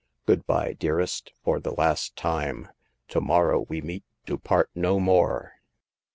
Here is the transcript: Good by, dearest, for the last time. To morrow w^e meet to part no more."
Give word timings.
Good 0.25 0.47
by, 0.47 0.73
dearest, 0.73 1.31
for 1.43 1.59
the 1.59 1.73
last 1.75 2.15
time. 2.15 2.69
To 3.09 3.21
morrow 3.21 3.65
w^e 3.65 3.83
meet 3.83 4.03
to 4.25 4.39
part 4.39 4.71
no 4.73 4.99
more." 4.99 5.53